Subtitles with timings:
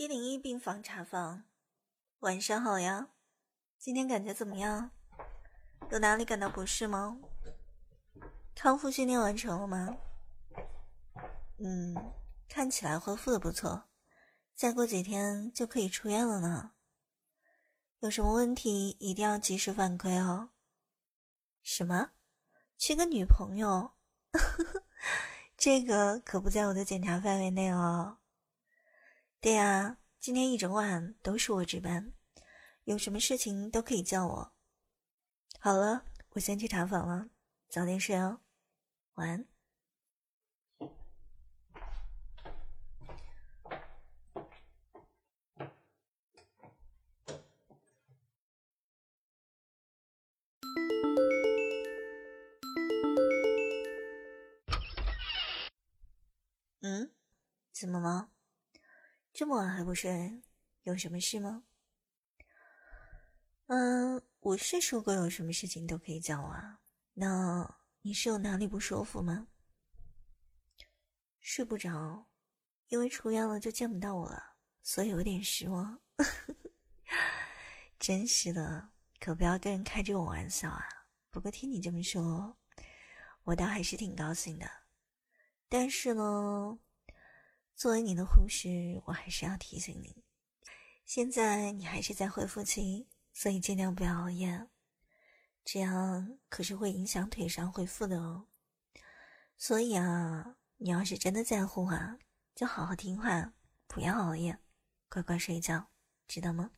[0.00, 1.44] 一零一病房查房，
[2.20, 3.08] 晚上好呀。
[3.76, 4.92] 今天感觉怎么样？
[5.90, 7.18] 有哪里感到不适吗？
[8.54, 9.98] 康复训练完成了吗？
[11.58, 11.94] 嗯，
[12.48, 13.90] 看起来恢复的不错，
[14.54, 16.72] 再过几天就可以出院了呢。
[17.98, 20.48] 有什么问题一定要及时反馈哦。
[21.62, 22.12] 什么？
[22.78, 23.92] 缺个女朋友？
[25.58, 28.16] 这个可不在我的检查范围内哦。
[29.42, 32.12] 对呀，今天一整晚都是我值班，
[32.84, 34.52] 有什么事情都可以叫我。
[35.58, 37.30] 好了，我先去查房了，
[37.66, 38.40] 早点睡哦，
[39.14, 39.46] 晚安。
[56.82, 57.10] 嗯，
[57.72, 58.28] 怎么了？
[59.40, 60.42] 这么晚还不睡，
[60.82, 61.64] 有什么事吗？
[63.68, 66.82] 嗯，我是说过有什么事情都可以叫我啊。
[67.14, 69.48] 那你是有哪里不舒服吗？
[71.38, 72.28] 睡不着，
[72.88, 75.98] 因为出院了就见不到我了，所以有点失望。
[77.98, 80.86] 真是的，可不要跟人开这种玩笑啊。
[81.30, 82.58] 不过听你这么说，
[83.44, 84.70] 我倒还是挺高兴的。
[85.66, 86.78] 但是呢，
[87.80, 90.22] 作为你的护士，我还是要提醒你，
[91.06, 94.68] 现在你还是在恢复期，所以尽量不要熬夜，
[95.64, 98.48] 这样可是会影响腿伤恢复的哦。
[99.56, 102.18] 所以啊，你要是真的在乎啊，
[102.54, 103.54] 就好好听话，
[103.86, 104.58] 不要熬夜，
[105.08, 105.88] 乖乖睡觉，
[106.28, 106.72] 知道吗？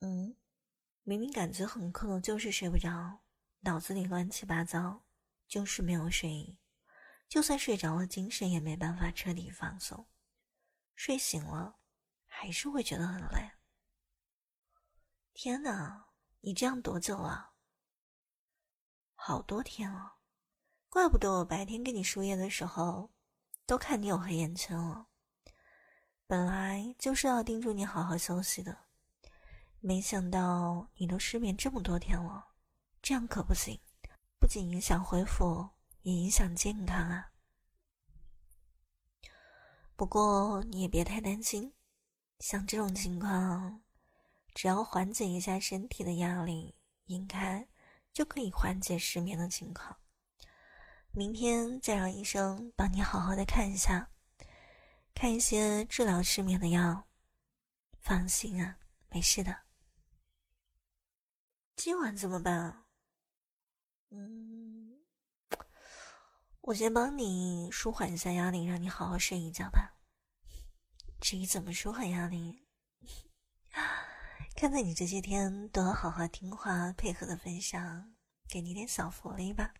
[0.00, 0.36] 嗯，
[1.02, 3.20] 明明感觉很困，就是睡不着，
[3.60, 5.02] 脑子里乱七八糟。
[5.46, 6.58] 就是没有睡意，
[7.28, 10.06] 就算睡着了，精神也没办法彻底放松。
[10.96, 11.78] 睡醒了，
[12.26, 13.50] 还是会觉得很累。
[15.34, 16.08] 天哪，
[16.40, 17.52] 你这样多久了？
[19.14, 20.16] 好多天了，
[20.88, 23.12] 怪不得我白天给你输液的时候，
[23.66, 25.08] 都看你有黑眼圈了。
[26.26, 28.86] 本来就是要叮嘱你好好休息的，
[29.80, 32.48] 没想到你都失眠这么多天了，
[33.00, 33.80] 这样可不行。
[34.40, 35.68] 不仅影响恢复，
[36.08, 37.30] 也影响健康啊！
[39.94, 41.74] 不过你也别太担心，
[42.38, 43.82] 像这种情况，
[44.54, 46.74] 只要缓解一下身体的压力，
[47.04, 47.68] 应该
[48.10, 49.98] 就可以缓解失眠的情况。
[51.10, 54.10] 明天再让医生帮你好好的看一下，
[55.12, 57.06] 看一些治疗失眠的药。
[58.00, 58.78] 放心啊，
[59.10, 59.54] 没事的。
[61.76, 62.86] 今晚怎么办啊？
[64.10, 64.67] 嗯，
[66.68, 69.94] 我先帮你舒缓一下压力，让你好好睡一觉吧。
[71.18, 72.62] 至于怎么舒缓压力，
[74.54, 78.14] 看在你这些天都要好好听话、配合的份上，
[78.50, 79.72] 给你点小福利吧。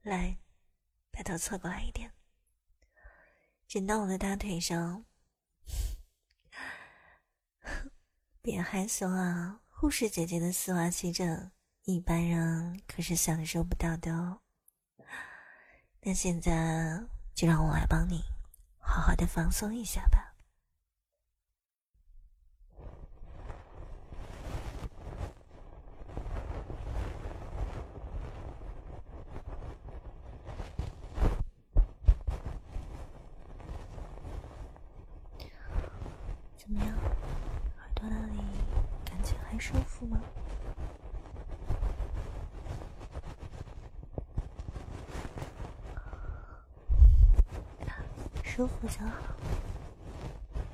[0.00, 0.38] 来，
[1.10, 2.10] 把头侧过来一点，
[3.66, 5.04] 枕到我的大腿上。
[8.40, 9.60] 别害羞啊！
[9.68, 11.52] 护士姐姐的丝袜吸着，
[11.90, 14.40] 一般人可是享受不到的哦。
[16.02, 17.02] 那现在
[17.34, 18.22] 就让我来帮你，
[18.78, 20.34] 好好的放松一下吧。
[36.58, 36.94] 怎么样，
[37.78, 38.42] 耳朵那里？
[39.50, 40.20] 还舒服吗？
[48.98, 49.14] 舒服就好。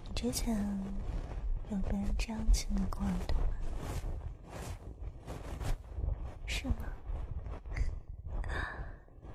[0.06, 0.56] 你之前
[1.70, 3.52] 有被人这样亲过耳朵吗？
[6.46, 6.74] 是吗？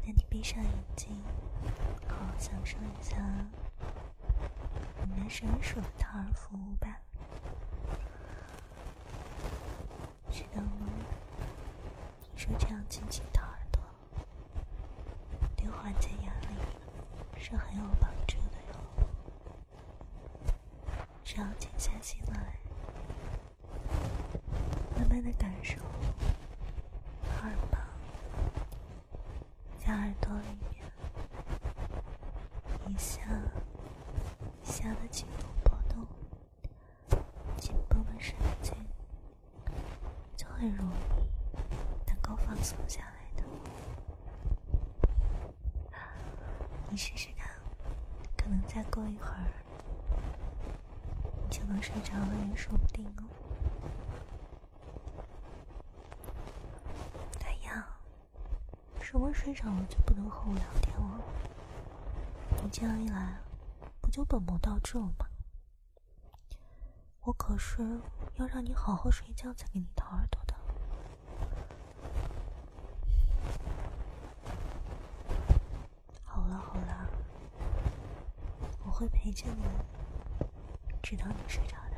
[0.02, 1.22] 那你闭上眼睛，
[2.08, 3.16] 好好享受一下
[5.04, 7.00] 你们专属的掏耳服务吧。
[10.32, 10.88] 知道吗？
[12.24, 13.82] 听说这样轻轻掏耳朵，
[15.56, 16.48] 对缓解压力
[17.38, 18.76] 是很有帮助的哟。
[21.32, 22.58] 只要静下心来，
[24.98, 25.76] 慢慢的感受
[27.44, 27.80] 耳旁
[29.78, 30.82] 在耳朵里面
[32.88, 33.22] 一下
[34.64, 36.04] 一下的紧度波动，
[37.58, 38.74] 紧绷的神经。
[40.60, 40.94] 很容易
[42.08, 43.44] 能够放松下来的。
[46.90, 47.50] 你试试看，
[48.36, 49.46] 可能再过一会儿，
[51.70, 53.24] 能睡着了也说不定哦。
[57.46, 57.88] 哎呀，
[59.00, 61.22] 什么睡着了就不能和我聊天了？
[62.64, 63.38] 你这样一来，
[64.02, 65.28] 不就本末倒置了吗？
[67.22, 68.00] 我可是
[68.36, 70.56] 要让你好好睡觉才给你掏耳朵的。
[76.24, 77.10] 好了好了，
[78.84, 79.64] 我会陪着你，
[81.10, 81.96] 直到你睡着的，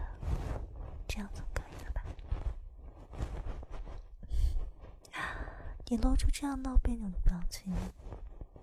[1.06, 2.02] 这样总可以了吧？
[5.88, 7.76] 你露出这样闹别扭的表情，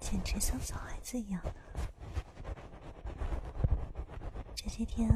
[0.01, 1.55] 简直像小孩子一样的。
[4.55, 5.11] 这些天。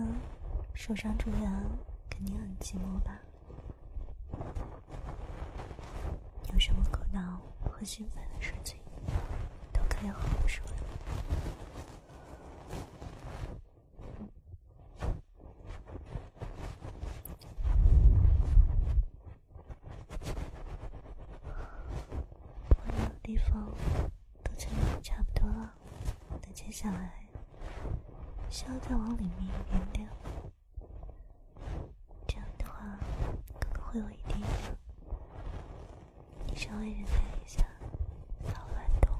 [0.74, 1.50] 受伤住院，
[2.10, 3.18] 肯定很寂寞吧？
[6.52, 8.78] 有什么苦恼和心烦的事情，
[9.72, 10.72] 都可以和我说有
[23.22, 23.72] 地方
[24.42, 25.72] 都清理的差不多了，
[26.42, 27.12] 那接下来
[28.50, 30.08] 需要再往里面一点点。
[33.92, 34.48] 会有一点点，
[36.46, 37.10] 你稍微忍耐
[37.44, 37.62] 一下，
[38.40, 39.12] 不要乱动。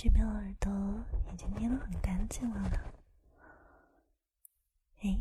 [0.00, 0.70] 这边耳朵
[1.32, 2.78] 已经捏得很干净了呢。
[5.00, 5.20] 哎，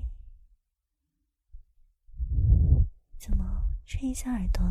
[3.18, 4.62] 怎么吹一下耳朵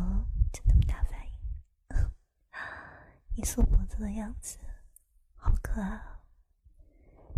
[0.53, 1.33] 就那么大反应？
[3.35, 4.57] 一缩脖子的样子，
[5.35, 6.01] 好可爱！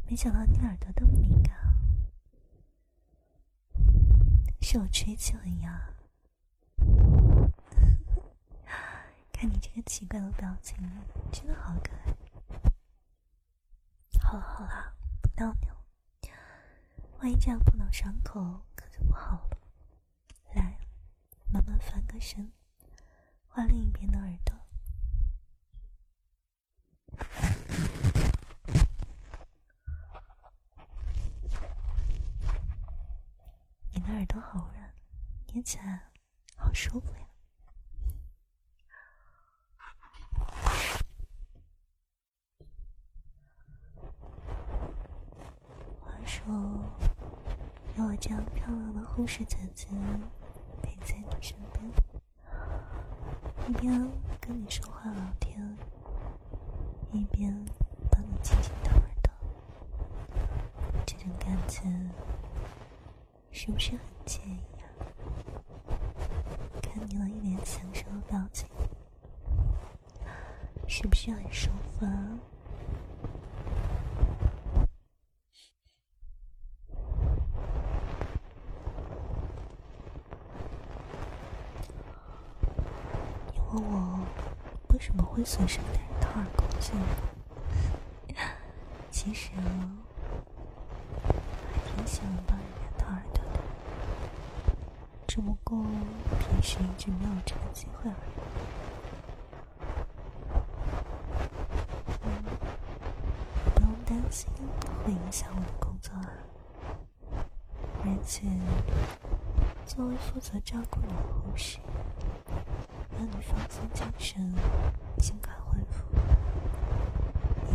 [0.05, 1.51] 没想到你耳朵这么敏感，
[4.61, 5.95] 是我吹起了呀？
[9.33, 10.77] 看你这个奇怪的表情，
[11.31, 12.15] 真的好可爱。
[14.29, 14.93] 好了好了，
[15.23, 15.75] 不闹你了，
[17.17, 19.57] 万一这样碰到伤口，可就不好了。
[20.53, 20.77] 来，
[21.51, 22.51] 慢慢翻个身，
[23.47, 24.55] 换另一边的耳朵。
[33.91, 34.93] 你的耳朵好软，
[35.47, 36.11] 捏起来
[36.55, 37.25] 好舒服呀。
[46.47, 46.81] 哦，
[47.95, 49.87] 有我这样漂亮的护士姐姐
[50.83, 51.83] 陪在你身边，
[53.67, 54.07] 一边
[54.39, 55.75] 跟你说话聊天，
[57.11, 57.51] 一边
[58.11, 59.31] 帮你轻轻掏耳朵，
[61.07, 61.81] 这种感觉
[63.49, 64.85] 是不是很惬意啊？
[66.83, 68.69] 看你那一脸享受的表情，
[70.87, 72.37] 是不是很舒服啊？
[83.71, 84.19] 问我
[84.89, 86.93] 为什么会随身带一套耳孔镜？
[89.09, 89.61] 其实我
[91.71, 93.61] 还挺喜欢帮人家掏耳朵的，
[95.25, 95.81] 只不过
[96.41, 98.15] 平时一直没有这个机会而已。
[103.75, 104.49] 不用担心
[105.05, 106.27] 会影响我的工作啊，
[108.03, 108.45] 而且
[109.85, 111.79] 作为负责照顾你的护士。
[113.19, 114.55] 让你放松精神，
[115.17, 116.05] 尽快恢复，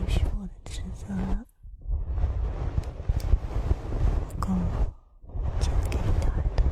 [0.01, 1.05] 也是我的职责。
[4.31, 4.57] 不过，
[5.61, 6.65] 真的给你的耳朵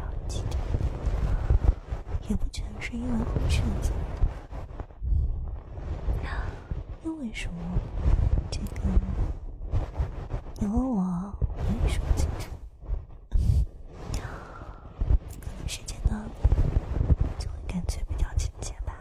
[0.00, 0.56] 要记着，
[2.28, 4.04] 也不全是因为护士的责任。
[7.02, 7.60] 因为什么？
[8.48, 8.82] 这个，
[10.60, 11.02] 你问我，
[11.40, 12.48] 我也说不清楚。
[15.40, 16.30] 可能时间到了。
[17.66, 18.94] 感觉比较亲切吧？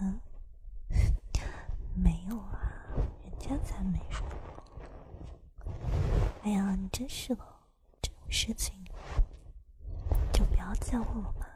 [0.00, 0.20] 嗯，
[1.92, 2.70] 没有啊，
[3.24, 4.24] 人家才没说。
[6.44, 7.42] 哎呀，你真是的，
[8.00, 8.72] 这种事情
[10.78, 11.46] 就不要再问了嘛，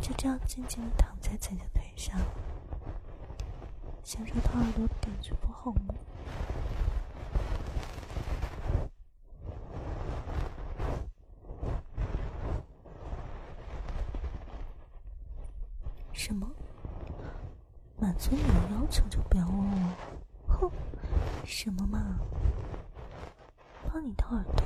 [0.00, 2.18] 就这样静静的躺在姐姐腿上，
[4.02, 5.94] 享受掏耳朵的感觉，不好吗？
[16.12, 16.50] 什么？
[17.98, 19.94] 满足你的要求就不要问我？
[20.48, 20.70] 哼，
[21.44, 22.18] 什么嘛？
[23.92, 24.64] 帮你掏耳朵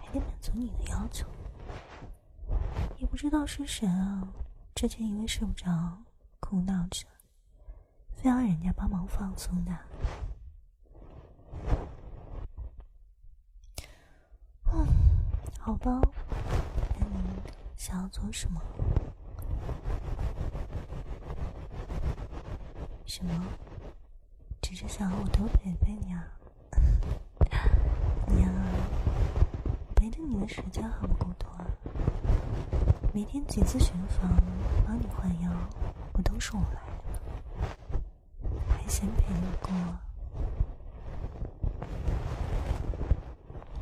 [0.00, 1.26] 还得满足你的要求？
[3.22, 4.26] 知道是谁啊，
[4.74, 5.70] 之前因为睡不着
[6.40, 7.06] 苦恼着，
[8.16, 9.72] 非要人家帮忙放松的。
[14.72, 14.86] 嗯，
[15.60, 16.00] 好吧，
[16.98, 17.22] 那你
[17.76, 18.60] 想要做什么？
[23.06, 23.32] 什么？
[24.60, 26.26] 只是想我多陪陪你啊？
[28.26, 28.50] 你呀，
[29.94, 31.64] 陪着你的时间还不够多啊！
[33.14, 34.42] 每天几次巡房
[34.86, 35.52] 帮你换药，
[36.14, 38.02] 不都是我来的吗？
[38.70, 40.00] 还嫌陪你不够啊？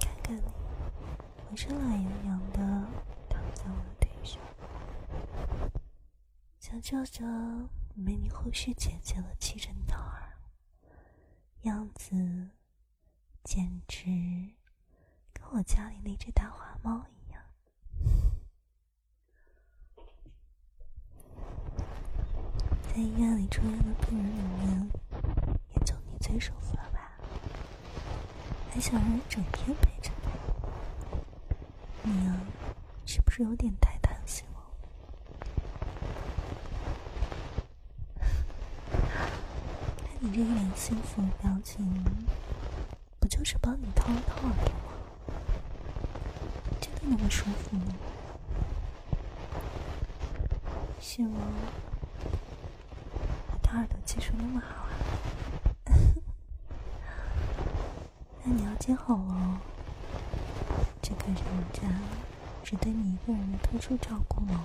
[0.01, 0.43] 看看你，
[1.47, 2.59] 浑身懒洋洋的
[3.29, 4.41] 躺在我的腿上，
[6.59, 7.25] 想照着。
[7.95, 10.33] 美女护士姐姐的气阵桃儿，
[11.63, 12.49] 样子
[13.45, 14.07] 简直
[15.33, 17.20] 跟我家里那只大花猫一样。
[23.01, 24.91] 在医院里住院的病人里面，
[25.75, 27.11] 也就你最舒服了吧？
[28.71, 30.11] 还想让人整天陪着
[32.05, 32.13] 你？
[32.13, 32.37] 你啊，
[33.07, 34.61] 是不是有点太贪心了？
[39.09, 39.31] 看？
[40.21, 42.05] 你这一脸幸福的表情，
[43.19, 44.93] 不就是帮你掏掏耳朵吗？
[46.79, 47.95] 真的那么舒服吗？
[51.01, 51.33] 希望？
[53.73, 54.91] 耳朵技术那么好啊？
[58.45, 59.59] 那你要接好哦，
[61.03, 61.83] 这可是我家
[62.65, 64.61] 只对你一个人的特殊照顾哦。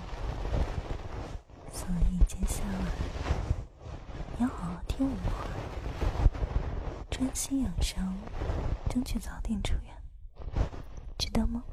[1.71, 2.85] 所以接下来你。
[4.43, 5.47] 要好好听我的话，
[7.09, 8.13] 专心养伤，
[8.89, 9.95] 争取早点出院，
[11.17, 11.63] 知道吗？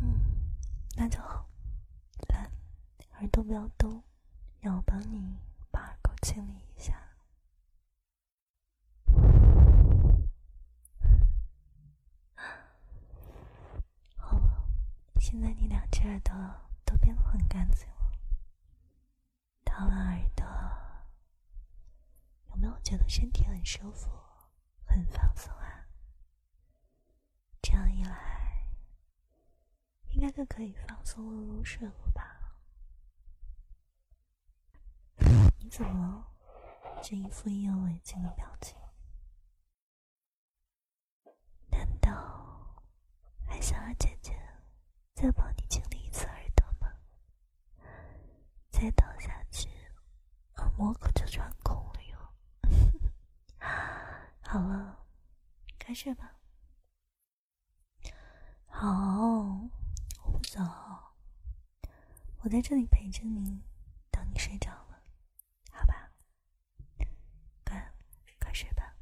[0.00, 0.20] 嗯，
[0.96, 1.46] 那就好。
[2.28, 2.50] 来，
[3.20, 4.02] 耳朵不要动，
[4.62, 5.36] 让我帮你
[5.72, 6.96] 把耳垢清理一下。
[14.16, 14.64] 好了，
[15.18, 16.32] 现在你两只耳朵
[16.84, 18.12] 都变得很干净了。
[19.64, 20.46] 掏完耳朵，
[22.50, 24.12] 有没有觉得身体很舒服、
[24.84, 25.88] 很放松啊？
[27.60, 28.68] 这样一来，
[30.10, 32.31] 应该就可以放松的入睡了吧？
[35.62, 36.26] 你怎么
[37.04, 38.76] 这一副意犹未尽的表情？
[41.70, 42.82] 难道
[43.46, 44.36] 还想让姐姐
[45.14, 46.92] 再帮你清理一次耳朵吗？
[48.70, 49.68] 再倒下去，
[50.56, 50.68] 耳。
[50.76, 52.18] 膜可就穿孔了哟。
[54.42, 55.06] 好了，
[55.78, 56.40] 开睡吧。
[58.66, 58.88] 好，
[60.24, 60.60] 我不走，
[62.40, 63.62] 我在这里陪着你，
[64.10, 65.02] 等你睡着了，
[65.70, 66.10] 好吧？
[67.64, 67.92] 快，
[68.40, 68.96] 快睡吧。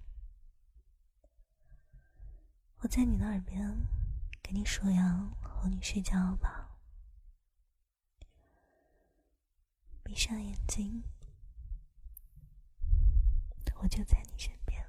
[2.79, 3.87] 我在你的耳边
[4.42, 6.76] 给你数羊，哄你睡觉吧。
[10.02, 11.04] 闭上眼睛。
[13.76, 14.85] 我就在你身边，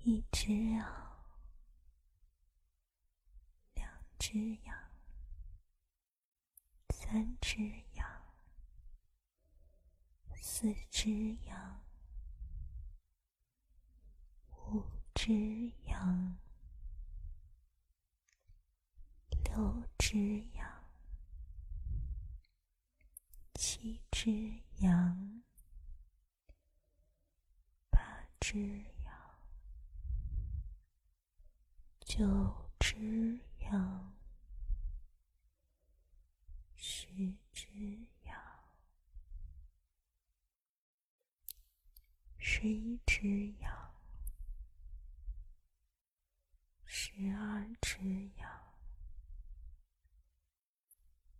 [0.00, 0.84] 一只羊，
[3.74, 4.76] 两只羊，
[6.90, 7.56] 三只
[7.94, 8.06] 羊，
[10.42, 11.80] 四只羊，
[14.50, 14.84] 五
[15.16, 16.36] 只羊，
[19.30, 20.84] 六只羊，
[23.54, 24.30] 七只
[24.80, 25.42] 羊。
[27.90, 27.98] 八
[28.38, 29.38] 只羊，
[32.00, 34.14] 九只羊，
[36.76, 37.06] 十
[37.54, 37.66] 只
[38.24, 38.38] 羊，
[42.38, 43.85] 十一只羊，
[47.18, 47.98] 十二只
[48.36, 48.46] 羊，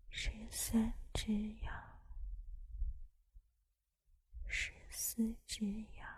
[0.08, 1.30] 十三只
[1.60, 2.00] 羊，
[4.48, 5.66] 十四只
[5.98, 6.08] 羊，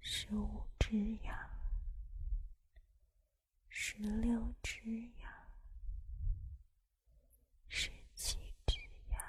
[0.00, 1.50] 十五只羊，
[3.68, 4.80] 十六只
[5.18, 5.32] 羊，
[7.68, 8.78] 十七只
[9.10, 9.20] 羊，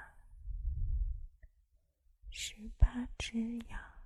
[2.30, 3.97] 十八只羊，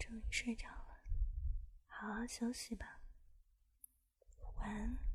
[0.00, 0.98] 终于睡着了。
[1.86, 3.00] 好好休息吧。
[4.56, 5.09] 晚安。